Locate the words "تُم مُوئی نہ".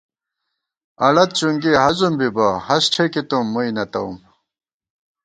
3.29-3.83